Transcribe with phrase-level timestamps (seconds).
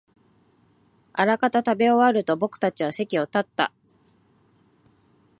[1.13, 3.71] あらかた食べ終えると、僕たちは席を立った